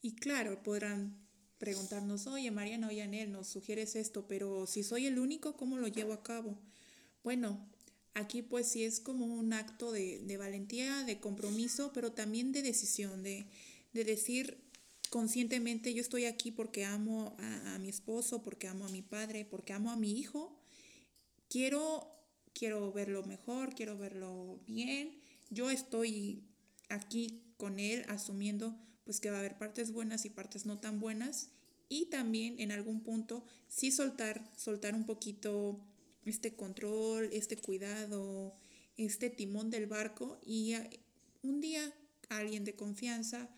[0.00, 1.22] Y claro, podrán
[1.58, 5.86] preguntarnos, oye Mariana, oye Anel, nos sugieres esto, pero si soy el único, ¿cómo lo
[5.86, 6.58] llevo a cabo?
[7.22, 7.64] Bueno,
[8.14, 13.22] aquí pues sí es como un acto de, valentía, de compromiso, pero también de decisión,
[13.22, 13.46] de,
[13.92, 14.58] decir
[15.12, 19.74] conscientemente yo estoy aquí porque amo a, mi esposo, porque amo a mi padre, porque
[19.74, 20.58] amo a mi hijo.
[21.50, 22.10] Quiero,
[22.54, 25.20] quiero verlo mejor, quiero verlo bien.
[25.50, 26.48] Yo estoy
[26.88, 30.98] aquí con él asumiendo pues que va a haber partes buenas y partes no tan
[30.98, 31.50] buenas
[31.90, 35.78] y también en algún punto sí soltar, soltar un poquito
[36.24, 38.56] este control, este cuidado,
[38.96, 40.74] este timón del barco y
[41.42, 41.92] un día
[42.30, 43.50] alguien de confianza,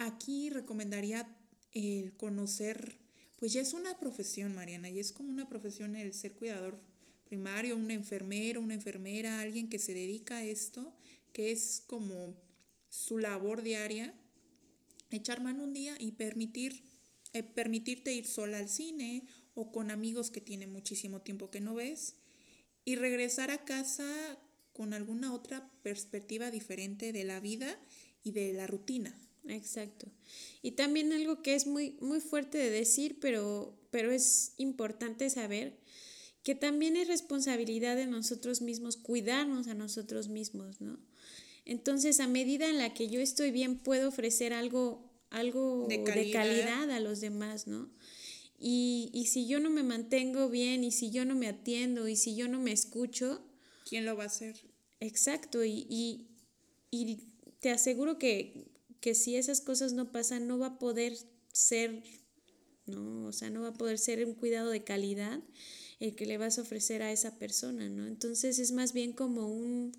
[0.00, 1.28] aquí recomendaría
[1.72, 2.98] el conocer,
[3.36, 6.80] pues ya es una profesión, Mariana, y es como una profesión el ser cuidador
[7.24, 10.96] primario, un enfermero, una enfermera, alguien que se dedica a esto,
[11.32, 12.34] que es como
[12.88, 14.14] su labor diaria,
[15.10, 16.82] echar mano un día y permitir,
[17.34, 21.74] eh, permitirte ir sola al cine o con amigos que tiene muchísimo tiempo que no
[21.74, 22.16] ves
[22.84, 24.38] y regresar a casa
[24.72, 27.78] con alguna otra perspectiva diferente de la vida
[28.24, 29.14] y de la rutina.
[29.46, 30.06] Exacto.
[30.62, 35.78] Y también algo que es muy, muy fuerte de decir, pero, pero es importante saber,
[36.42, 40.98] que también es responsabilidad de nosotros mismos cuidarnos a nosotros mismos, ¿no?
[41.64, 46.90] Entonces, a medida en la que yo estoy bien, puedo ofrecer algo, algo de calidad
[46.90, 47.90] a los demás, ¿no?
[48.58, 52.16] Y, y si yo no me mantengo bien y si yo no me atiendo y
[52.16, 53.42] si yo no me escucho...
[53.88, 54.60] ¿Quién lo va a hacer?
[55.00, 56.28] Exacto, y, y,
[56.90, 57.28] y
[57.60, 58.69] te aseguro que,
[59.00, 61.16] que si esas cosas no pasan, no va a poder
[61.52, 62.02] ser,
[62.86, 63.26] ¿no?
[63.26, 65.40] O sea, no va a poder ser un cuidado de calidad
[66.00, 68.06] el que le vas a ofrecer a esa persona, ¿no?
[68.06, 69.92] Entonces es más bien como un,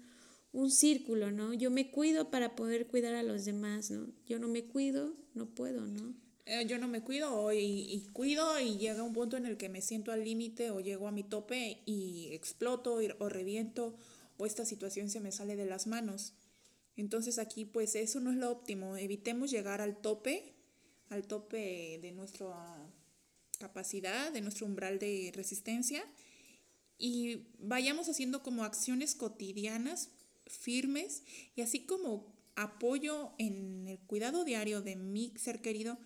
[0.52, 1.54] un círculo, ¿no?
[1.54, 4.08] Yo me cuido para poder cuidar a los demás, ¿no?
[4.26, 6.16] Yo no me cuido, no puedo, ¿no?
[6.46, 9.82] Eh, yo no me cuido y, cuido y llega un punto en el que me
[9.82, 13.96] siento al límite o llego a mi tope y exploto o reviento
[14.38, 16.34] o esta situación se me sale de las manos.
[16.96, 18.98] Entonces aquí pues eso no es lo óptimo.
[18.98, 20.54] Evitemos llegar al tope,
[21.10, 22.92] al tope de nuestra
[23.60, 26.04] capacidad, de nuestro umbral de resistencia
[26.98, 30.10] y vayamos haciendo como acciones cotidianas
[30.46, 31.24] firmes
[31.56, 35.98] y así como apoyo en el cuidado diario de mi ser querido,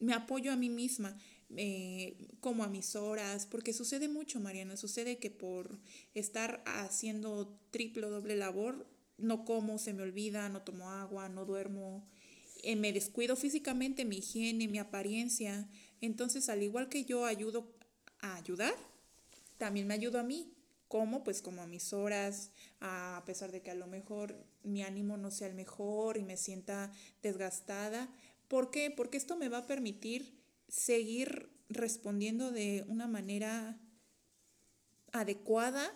[0.00, 1.16] me apoyo a mí misma,
[1.56, 5.78] eh, como a mis horas, porque sucede mucho, Mariana, sucede que por
[6.14, 8.86] estar haciendo triple o doble labor,
[9.20, 12.06] no como, se me olvida, no tomo agua, no duermo,
[12.62, 15.68] eh, me descuido físicamente, mi higiene, mi apariencia,
[16.02, 17.76] Entonces, al igual que yo ayudo
[18.20, 18.74] a ayudar,
[19.58, 20.54] también me ayudo a mí.
[20.88, 21.22] ¿Cómo?
[21.22, 25.30] Pues como a mis horas, a pesar de que a lo mejor mi ánimo no
[25.30, 26.90] sea el mejor y me sienta
[27.22, 28.08] desgastada.
[28.48, 28.90] ¿Por qué?
[28.90, 30.34] Porque esto me va a permitir
[30.68, 33.78] seguir respondiendo de una manera
[35.12, 35.92] adecuada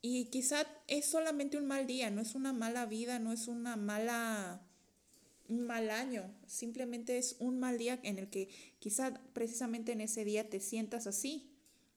[0.00, 3.76] y quizá es solamente un mal día, no es una mala vida, no es una
[3.76, 4.62] mala
[5.48, 10.24] un mal año, simplemente es un mal día en el que quizá precisamente en ese
[10.24, 11.50] día te sientas así.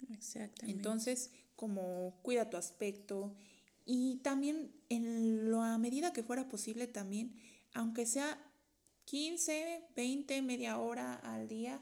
[0.09, 0.75] Exactamente.
[0.75, 3.35] Entonces, como cuida tu aspecto
[3.85, 7.35] y también en la medida que fuera posible también,
[7.73, 8.39] aunque sea
[9.05, 11.81] 15, 20, media hora al día,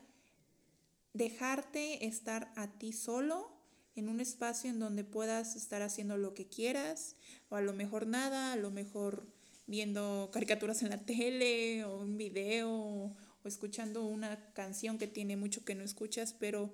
[1.13, 3.58] dejarte estar a ti solo
[3.99, 7.15] en un espacio en donde puedas estar haciendo lo que quieras,
[7.49, 9.27] o a lo mejor nada, a lo mejor
[9.67, 15.63] viendo caricaturas en la tele o un video o escuchando una canción que tiene mucho
[15.63, 16.73] que no escuchas, pero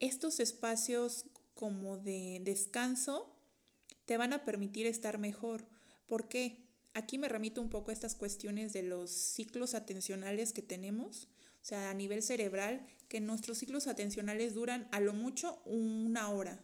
[0.00, 3.34] estos espacios como de descanso
[4.04, 5.66] te van a permitir estar mejor.
[6.06, 6.64] ¿Por qué?
[6.92, 11.28] Aquí me remito un poco a estas cuestiones de los ciclos atencionales que tenemos,
[11.64, 16.62] o sea, a nivel cerebral, que nuestros ciclos atencionales duran a lo mucho una hora.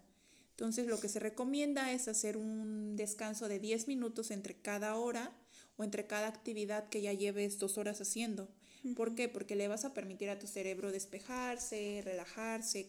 [0.51, 5.33] Entonces, lo que se recomienda es hacer un descanso de 10 minutos entre cada hora
[5.79, 8.51] o entre cada actividad que ya lleves dos horas haciendo.
[8.95, 9.31] ¿Por qué?
[9.31, 12.89] Porque le vas a permitir a tu cerebro despejarse, relajarse,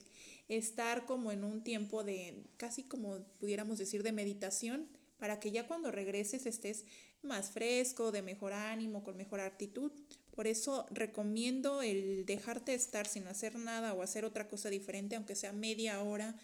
[0.49, 5.65] estar como en un tiempo de, casi como pudiéramos decir, de meditación, para que ya
[5.65, 6.83] cuando regreses estés
[7.21, 9.93] más fresco, de mejor ánimo, con mejor actitud.
[10.31, 15.35] Por eso recomiendo el dejarte estar sin hacer nada o hacer otra cosa diferente, aunque
[15.35, 16.39] sea media hora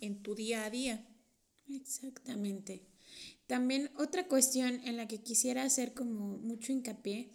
[0.00, 1.06] en tu día a día.
[1.70, 2.82] Exactamente.
[3.46, 7.30] También otra cuestión en la que quisiera hacer como mucho hincapié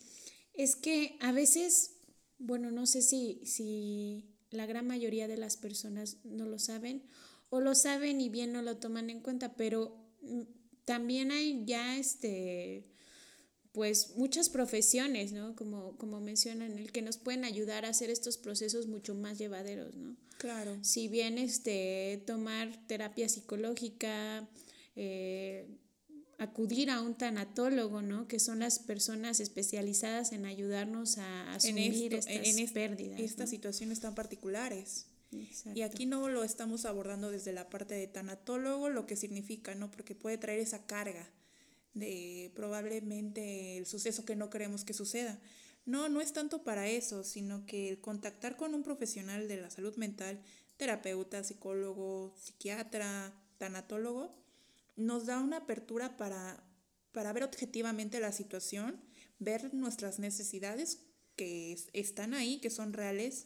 [0.53, 1.95] es que a veces,
[2.37, 7.03] bueno, no sé si, si la gran mayoría de las personas no lo saben
[7.49, 10.41] o lo saben y bien no lo toman en cuenta, pero mm,
[10.85, 12.92] también hay ya este
[13.73, 15.55] pues muchas profesiones, ¿no?
[15.55, 19.95] Como, como mencionan, el que nos pueden ayudar a hacer estos procesos mucho más llevaderos,
[19.95, 20.15] ¿no?
[20.37, 20.77] Claro.
[20.83, 24.47] Si bien este, tomar terapia psicológica,
[24.95, 25.67] eh,
[26.37, 28.27] acudir a un tanatólogo, ¿no?
[28.27, 33.19] Que son las personas especializadas en ayudarnos a asumir estas pérdidas.
[33.19, 35.07] Estas situaciones tan particulares.
[35.73, 39.89] Y aquí no lo estamos abordando desde la parte de tanatólogo, lo que significa, ¿no?
[39.89, 41.27] Porque puede traer esa carga
[41.93, 45.39] de probablemente el suceso que no queremos que suceda.
[45.85, 49.69] No, no es tanto para eso, sino que el contactar con un profesional de la
[49.69, 50.41] salud mental,
[50.77, 54.33] terapeuta, psicólogo, psiquiatra, tanatólogo,
[54.95, 56.63] nos da una apertura para,
[57.11, 59.01] para ver objetivamente la situación,
[59.39, 60.99] ver nuestras necesidades
[61.35, 63.45] que están ahí, que son reales,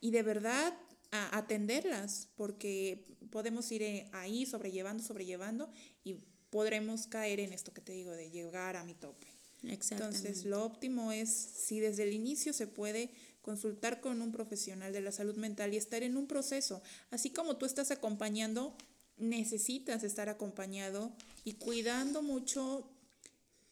[0.00, 0.76] y de verdad
[1.10, 5.70] atenderlas, porque podemos ir eh, ahí sobrellevando, sobrellevando,
[6.04, 6.16] y
[6.50, 9.26] podremos caer en esto que te digo, de llegar a mi tope.
[9.62, 13.10] Entonces, lo óptimo es si desde el inicio se puede
[13.42, 17.56] consultar con un profesional de la salud mental y estar en un proceso, así como
[17.56, 18.76] tú estás acompañando
[19.18, 21.12] necesitas estar acompañado
[21.44, 22.88] y cuidando mucho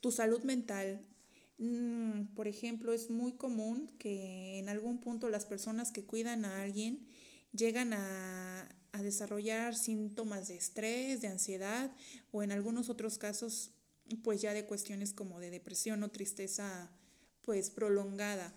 [0.00, 1.00] tu salud mental.
[1.58, 6.62] Mm, por ejemplo, es muy común que en algún punto las personas que cuidan a
[6.62, 7.06] alguien
[7.52, 11.90] llegan a, a desarrollar síntomas de estrés, de ansiedad
[12.32, 13.70] o en algunos otros casos
[14.22, 16.90] pues ya de cuestiones como de depresión o tristeza
[17.42, 18.54] pues prolongada.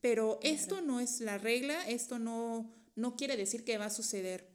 [0.00, 4.50] Pero esto no es la regla, esto no, no quiere decir que va a suceder.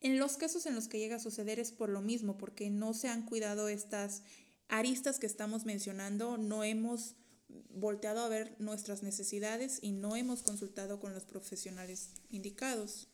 [0.00, 2.92] En los casos en los que llega a suceder es por lo mismo, porque no
[2.94, 4.22] se han cuidado estas
[4.68, 7.14] aristas que estamos mencionando, no hemos
[7.70, 13.08] volteado a ver nuestras necesidades y no hemos consultado con los profesionales indicados.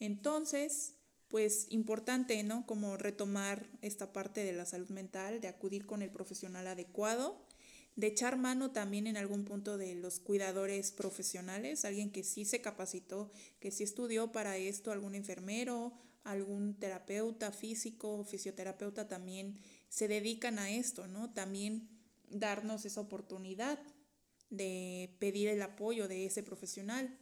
[0.00, 0.94] Entonces,
[1.28, 2.66] pues importante, ¿no?
[2.66, 7.44] Como retomar esta parte de la salud mental, de acudir con el profesional adecuado
[7.96, 12.60] de echar mano también en algún punto de los cuidadores profesionales, alguien que sí se
[12.60, 15.92] capacitó, que sí estudió para esto, algún enfermero,
[16.24, 21.32] algún terapeuta físico, fisioterapeuta también se dedican a esto, ¿no?
[21.32, 21.88] También
[22.28, 23.78] darnos esa oportunidad
[24.50, 27.16] de pedir el apoyo de ese profesional.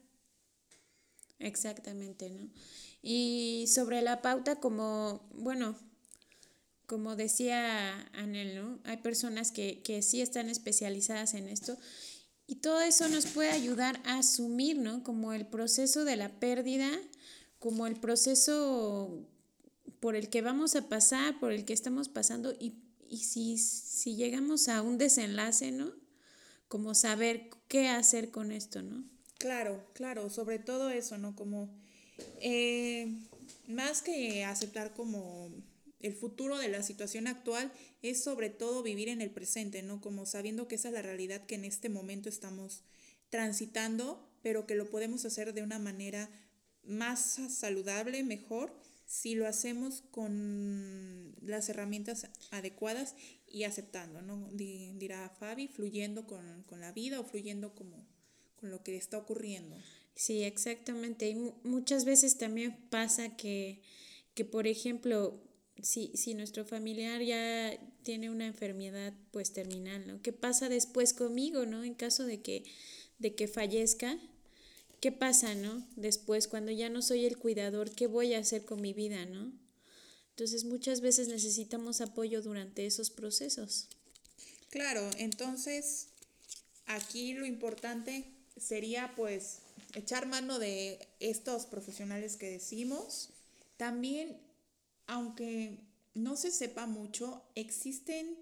[1.43, 2.49] Exactamente, ¿no?
[3.03, 5.77] Y sobre la pauta, como, bueno,
[6.87, 8.79] como decía Anel, ¿no?
[8.85, 11.77] Hay personas que, que sí están especializadas en esto
[12.47, 15.03] y todo eso nos puede ayudar a asumir, ¿no?
[15.03, 16.91] Como el proceso de la pérdida,
[17.59, 19.27] como el proceso
[20.01, 22.75] por el que vamos a pasar, por el que estamos pasando y,
[23.09, 25.93] y si, si llegamos a un desenlace, ¿no?
[26.69, 29.05] Como saber qué hacer con esto, ¿no?
[29.43, 31.35] Claro, claro, sobre todo eso, ¿no?
[31.35, 31.69] Como
[32.41, 33.09] eh,
[33.67, 35.51] más que aceptar como
[35.99, 37.73] el futuro de la situación actual,
[38.03, 40.01] es sobre todo vivir en el presente, ¿no?
[40.01, 42.85] Como sabiendo que esa es la realidad que en este momento estamos
[43.31, 46.31] transitando, pero que lo podemos hacer de una manera
[46.85, 48.73] más saludable, mejor,
[49.07, 53.17] si lo hacemos con las herramientas adecuadas
[53.49, 54.49] y aceptando, ¿no?
[54.53, 58.07] Dirá Fabi, fluyendo con, con la vida o fluyendo como
[58.63, 59.77] con lo que está ocurriendo.
[60.15, 61.29] Sí, exactamente.
[61.29, 61.35] Y
[61.65, 63.83] muchas veces también pasa que,
[64.35, 65.43] que por ejemplo,
[65.83, 70.23] si, si nuestro familiar ya tiene una enfermedad pues terminal, ¿no?
[70.23, 71.83] ¿Qué pasa después conmigo, ¿no?
[71.83, 72.63] En caso de que,
[73.19, 74.17] de que fallezca,
[75.01, 75.85] ¿qué pasa, ¿no?
[75.97, 79.53] Después, cuando ya no soy el cuidador, ¿qué voy a hacer con mi vida, ¿no?
[80.31, 83.89] Entonces muchas veces necesitamos apoyo durante esos procesos.
[84.71, 86.11] Claro, entonces
[86.87, 88.25] aquí lo importante
[88.63, 89.59] sería pues
[89.95, 93.31] echar mano de estos profesionales que decimos.
[93.77, 94.39] También,
[95.07, 95.81] aunque
[96.15, 98.37] no se sepa mucho, existen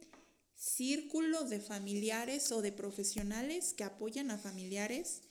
[0.57, 5.23] círculos de familiares o de profesionales que apoyan a familiares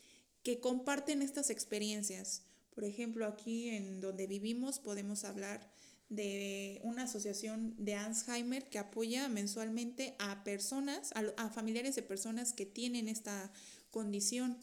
[0.43, 2.43] que comparten estas experiencias.
[2.73, 5.69] Por ejemplo, aquí en donde vivimos podemos hablar
[6.09, 12.65] de una asociación de Alzheimer que apoya mensualmente a personas, a, familiares de personas que
[12.65, 13.51] tienen esta
[13.91, 14.57] condición.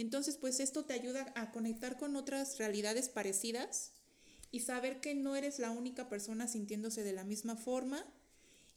[0.00, 3.92] Entonces, pues esto te ayuda a conectar con otras realidades parecidas
[4.50, 8.04] y saber que no eres la única persona sintiéndose de la misma forma.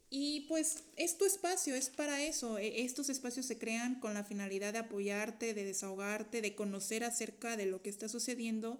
[0.09, 2.57] Y pues es tu espacio, es para eso.
[2.59, 7.57] E, estos espacios se crean con la finalidad de apoyarte, de desahogarte, de conocer acerca
[7.57, 8.79] de lo que está sucediendo,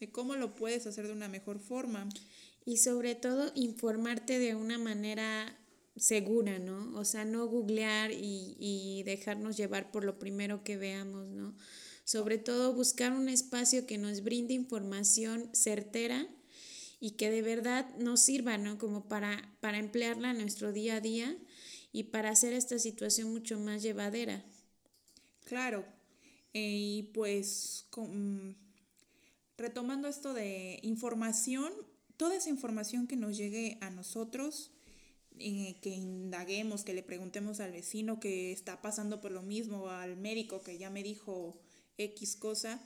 [0.00, 2.08] de cómo lo puedes hacer de una mejor forma.
[2.66, 5.58] Y sobre todo informarte de una manera
[5.96, 6.92] segura, ¿no?
[6.98, 11.54] O sea, no googlear y, y dejarnos llevar por lo primero que veamos, ¿no?
[12.04, 16.28] Sobre todo buscar un espacio que nos brinde información certera
[17.00, 18.78] y que de verdad nos sirva, ¿no?
[18.78, 21.36] Como para, para emplearla en nuestro día a día
[21.92, 24.44] y para hacer esta situación mucho más llevadera.
[25.44, 25.84] Claro,
[26.52, 27.86] y pues
[29.56, 31.72] retomando esto de información,
[32.16, 34.70] toda esa información que nos llegue a nosotros,
[35.38, 40.16] eh, que indaguemos, que le preguntemos al vecino que está pasando por lo mismo, al
[40.16, 41.60] médico que ya me dijo
[41.98, 42.80] X cosa,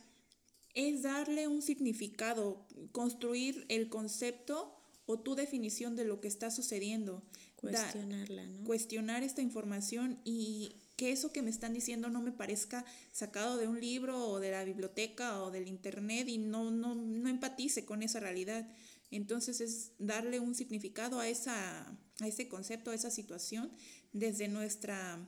[0.74, 4.74] es darle un significado, construir el concepto
[5.06, 7.22] o tu definición de lo que está sucediendo.
[7.56, 8.64] Cuestionarla, ¿no?
[8.64, 13.68] Cuestionar esta información y que eso que me están diciendo no me parezca sacado de
[13.68, 18.02] un libro o de la biblioteca o del internet y no, no, no empatice con
[18.02, 18.68] esa realidad.
[19.10, 21.86] Entonces es darle un significado a, esa,
[22.20, 23.72] a ese concepto, a esa situación,
[24.12, 25.18] desde nuestra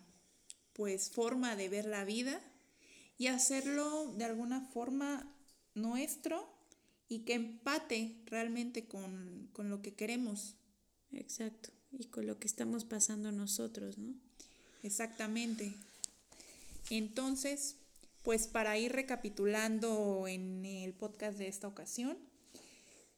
[0.72, 2.40] pues forma de ver la vida
[3.20, 5.30] y hacerlo de alguna forma
[5.74, 6.48] nuestro
[7.06, 10.56] y que empate realmente con, con lo que queremos.
[11.12, 14.14] Exacto, y con lo que estamos pasando nosotros, ¿no?
[14.82, 15.74] Exactamente.
[16.88, 17.76] Entonces,
[18.22, 22.16] pues para ir recapitulando en el podcast de esta ocasión,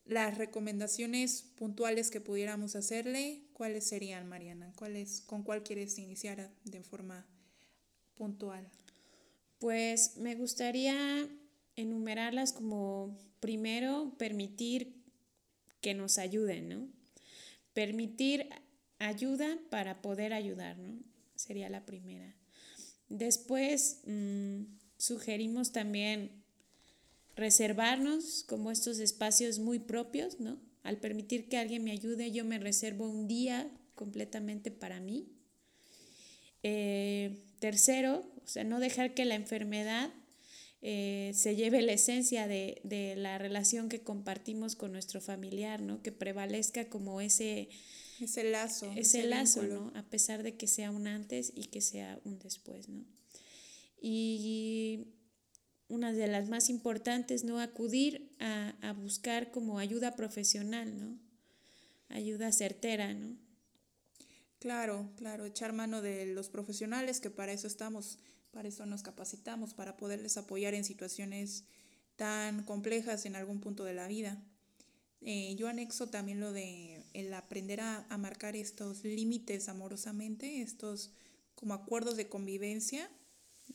[0.05, 4.73] las recomendaciones puntuales que pudiéramos hacerle, ¿cuáles serían, Mariana?
[4.75, 7.25] ¿Cuáles, ¿Con cuál quieres iniciar de forma
[8.17, 8.69] puntual?
[9.63, 11.29] Pues me gustaría
[11.77, 15.05] enumerarlas como primero permitir
[15.81, 16.89] que nos ayuden, ¿no?
[17.73, 18.49] Permitir
[18.99, 20.99] ayuda para poder ayudar, ¿no?
[21.37, 22.35] Sería la primera.
[23.09, 24.63] Después mm,
[24.99, 26.43] sugerimos también
[27.37, 30.59] reservarnos como estos espacios muy propios, ¿no?
[30.83, 35.29] Al permitir que alguien me ayude, yo me reservo un día completamente para mí.
[36.65, 40.13] Eh, tercero, o sea, no dejar que la enfermedad
[40.85, 46.03] eh, se lleve la esencia de, de, la relación que compartimos con nuestro familiar, ¿no?
[46.03, 47.69] Que prevalezca como ese...
[48.21, 48.91] Ese lazo.
[48.91, 49.93] Ese, ese lazo, ¿no?
[49.95, 53.05] A pesar de que sea un antes y que sea un después, ¿no?
[54.01, 55.07] Y
[55.89, 57.61] una de las más importantes, ¿no?
[57.61, 61.19] Acudir a, a, buscar como ayuda profesional, ¿no?
[62.09, 63.37] Ayuda certera, ¿no?
[64.59, 68.19] Claro, claro, echar mano de los profesionales, que para eso estamos,
[68.53, 71.65] para eso nos capacitamos, para poderles apoyar en situaciones
[72.17, 74.41] tan complejas en algún punto de la vida.
[75.21, 81.11] Eh, yo anexo también lo de el aprender a, a marcar estos límites amorosamente, estos
[81.55, 83.09] como acuerdos de convivencia.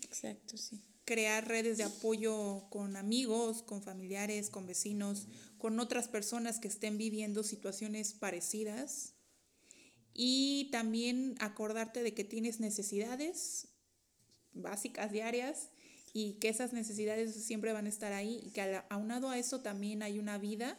[0.02, 6.60] Exacto, sí crear redes de apoyo con amigos, con familiares, con vecinos, con otras personas
[6.60, 9.14] que estén viviendo situaciones parecidas.
[10.14, 13.70] Y también acordarte de que tienes necesidades
[14.62, 15.70] básicas diarias
[16.14, 20.02] y que esas necesidades siempre van a estar ahí y que aunado a eso también
[20.04, 20.78] hay una vida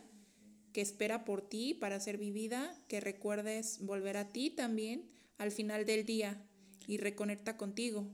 [0.73, 5.87] que espera por ti para ser vivida, que recuerdes volver a ti también al final
[5.87, 6.45] del día
[6.87, 8.09] y reconecta contigo.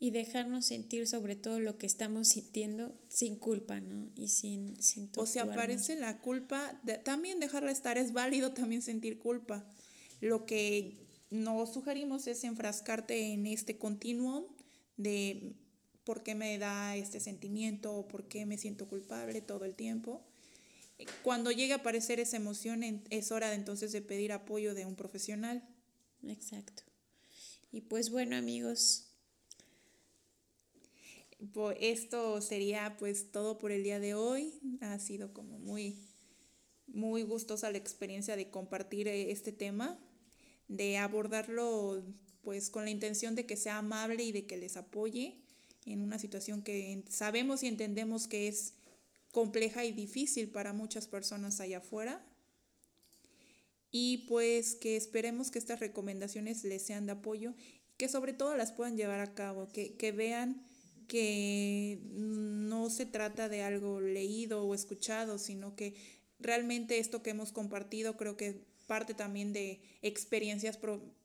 [0.00, 4.10] Y dejarnos sentir sobre todo lo que estamos sintiendo sin culpa, ¿no?
[4.16, 4.80] Y sin...
[4.82, 9.64] sin o si aparece la culpa, también dejarla estar, es válido también sentir culpa.
[10.20, 10.98] Lo que
[11.30, 14.44] nos sugerimos es enfrascarte en este continuum
[14.96, 15.54] de
[16.04, 20.22] por qué me da este sentimiento o por qué me siento culpable todo el tiempo
[21.22, 24.94] cuando llegue a aparecer esa emoción, es hora de entonces de pedir apoyo de un
[24.94, 25.62] profesional.
[26.26, 26.82] Exacto.
[27.72, 29.06] Y pues bueno, amigos.
[31.80, 34.54] Esto sería pues todo por el día de hoy.
[34.80, 35.98] Ha sido como muy,
[36.86, 39.98] muy gustosa la experiencia de compartir eh, este tema,
[40.68, 42.04] de abordarlo
[42.44, 45.40] pues con la intención de que sea amable y de que les apoye
[45.86, 48.74] en una situación que sabemos y entendemos que es
[49.32, 52.24] compleja y difícil para muchas personas allá afuera.
[53.90, 57.54] Y pues que esperemos que estas recomendaciones les sean de apoyo
[57.96, 60.64] que sobre todo las puedan llevar a cabo, que, que vean
[61.06, 65.94] que no se trata de algo leído o escuchado, sino que
[66.40, 70.78] realmente esto que hemos compartido creo que parte también de experiencias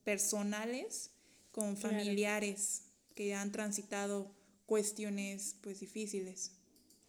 [0.03, 1.11] personales
[1.51, 2.83] con familiares
[3.15, 4.33] que han transitado
[4.65, 6.51] cuestiones pues difíciles.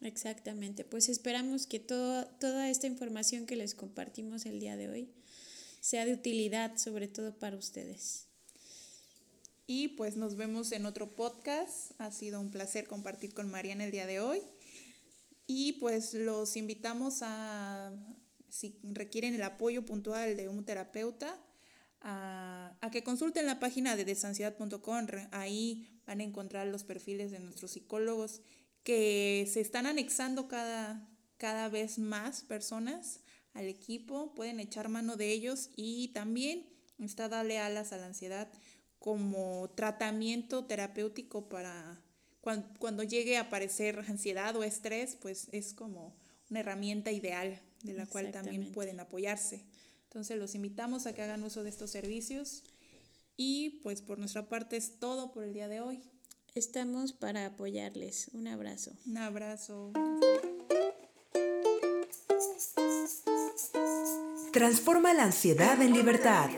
[0.01, 5.09] Exactamente, pues esperamos que todo, toda esta información que les compartimos el día de hoy
[5.79, 8.27] sea de utilidad, sobre todo para ustedes.
[9.67, 11.91] Y pues nos vemos en otro podcast.
[11.97, 14.41] Ha sido un placer compartir con Mariana el día de hoy.
[15.47, 17.93] Y pues los invitamos a,
[18.51, 21.39] si requieren el apoyo puntual de un terapeuta,
[22.01, 25.07] a, a que consulten la página de desansiedad.com.
[25.31, 28.41] Ahí van a encontrar los perfiles de nuestros psicólogos
[28.83, 33.21] que se están anexando cada, cada vez más personas
[33.53, 36.67] al equipo, pueden echar mano de ellos y también
[36.99, 38.51] está darle alas a la ansiedad
[38.99, 42.01] como tratamiento terapéutico para
[42.39, 46.15] cuando, cuando, llegue a aparecer ansiedad o estrés, pues es como
[46.49, 49.63] una herramienta ideal de la cual también pueden apoyarse.
[50.03, 52.63] Entonces los invitamos a que hagan uso de estos servicios
[53.37, 56.03] y pues por nuestra parte es todo por el día de hoy.
[56.53, 58.29] Estamos para apoyarles.
[58.33, 58.91] Un abrazo.
[59.05, 59.93] Un abrazo.
[64.51, 66.49] Transforma la ansiedad en libertad.